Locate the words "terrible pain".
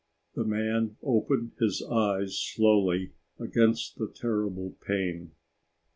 4.07-5.33